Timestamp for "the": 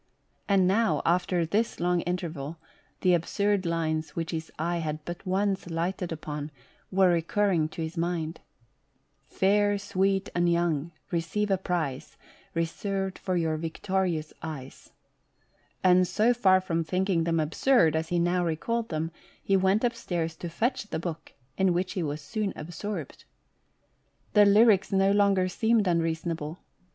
3.01-3.13, 20.87-20.97, 24.33-24.45